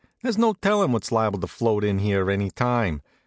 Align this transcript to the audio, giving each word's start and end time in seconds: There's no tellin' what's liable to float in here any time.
There's 0.23 0.35
no 0.35 0.53
tellin' 0.53 0.91
what's 0.93 1.11
liable 1.11 1.39
to 1.41 1.45
float 1.45 1.83
in 1.83 1.99
here 1.99 2.31
any 2.31 2.49
time. 2.49 3.03